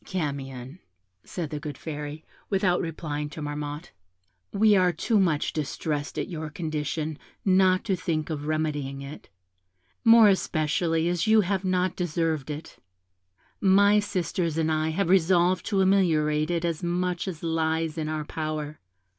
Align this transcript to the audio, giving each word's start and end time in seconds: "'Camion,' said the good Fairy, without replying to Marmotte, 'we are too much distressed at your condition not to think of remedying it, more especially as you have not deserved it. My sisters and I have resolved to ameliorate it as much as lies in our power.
"'Camion,' 0.03 0.79
said 1.23 1.51
the 1.51 1.59
good 1.59 1.77
Fairy, 1.77 2.25
without 2.49 2.81
replying 2.81 3.29
to 3.29 3.39
Marmotte, 3.39 3.91
'we 4.51 4.75
are 4.75 4.91
too 4.91 5.19
much 5.19 5.53
distressed 5.53 6.17
at 6.17 6.27
your 6.27 6.49
condition 6.49 7.19
not 7.45 7.83
to 7.83 7.95
think 7.95 8.31
of 8.31 8.47
remedying 8.47 9.03
it, 9.03 9.29
more 10.03 10.27
especially 10.27 11.07
as 11.07 11.27
you 11.27 11.41
have 11.41 11.63
not 11.63 11.95
deserved 11.95 12.49
it. 12.49 12.77
My 13.59 13.99
sisters 13.99 14.57
and 14.57 14.71
I 14.71 14.89
have 14.89 15.07
resolved 15.07 15.67
to 15.67 15.81
ameliorate 15.81 16.49
it 16.49 16.65
as 16.65 16.81
much 16.81 17.27
as 17.27 17.43
lies 17.43 17.95
in 17.95 18.09
our 18.09 18.25
power. 18.25 18.79